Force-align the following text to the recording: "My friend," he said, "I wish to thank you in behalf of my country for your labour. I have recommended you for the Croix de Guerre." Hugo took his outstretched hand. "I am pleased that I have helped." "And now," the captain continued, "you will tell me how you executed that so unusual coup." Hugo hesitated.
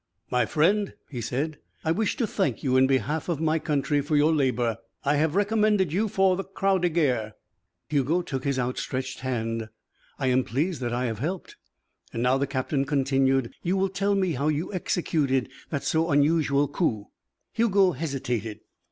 "My 0.31 0.47
friend," 0.47 0.95
he 1.11 1.21
said, 1.21 1.59
"I 1.85 1.91
wish 1.91 2.15
to 2.17 2.25
thank 2.25 2.63
you 2.63 2.75
in 2.75 2.87
behalf 2.87 3.29
of 3.29 3.39
my 3.39 3.59
country 3.59 4.01
for 4.01 4.15
your 4.17 4.33
labour. 4.33 4.79
I 5.05 5.17
have 5.17 5.35
recommended 5.35 5.93
you 5.93 6.07
for 6.07 6.35
the 6.35 6.43
Croix 6.43 6.79
de 6.79 6.89
Guerre." 6.89 7.35
Hugo 7.87 8.23
took 8.23 8.43
his 8.43 8.57
outstretched 8.57 9.19
hand. 9.19 9.69
"I 10.17 10.25
am 10.25 10.43
pleased 10.43 10.81
that 10.81 10.91
I 10.91 11.05
have 11.05 11.19
helped." 11.19 11.55
"And 12.13 12.23
now," 12.23 12.39
the 12.39 12.47
captain 12.47 12.83
continued, 12.85 13.53
"you 13.61 13.77
will 13.77 13.89
tell 13.89 14.15
me 14.15 14.31
how 14.31 14.47
you 14.47 14.73
executed 14.73 15.49
that 15.69 15.83
so 15.83 16.09
unusual 16.09 16.67
coup." 16.67 17.09
Hugo 17.53 17.91
hesitated. 17.91 18.61